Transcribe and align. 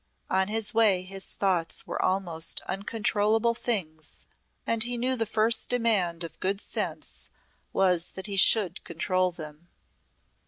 On 0.31 0.47
his 0.47 0.73
way 0.73 1.03
his 1.03 1.29
thoughts 1.29 1.85
were 1.85 2.01
almost 2.01 2.61
uncontrollable 2.61 3.53
things 3.53 4.21
and 4.65 4.81
he 4.83 4.97
knew 4.97 5.15
the 5.15 5.27
first 5.27 5.69
demand 5.69 6.23
of 6.23 6.39
good 6.39 6.59
sense 6.59 7.29
was 7.71 8.07
that 8.07 8.25
he 8.25 8.35
should 8.35 8.83
control 8.83 9.31
them. 9.31 9.69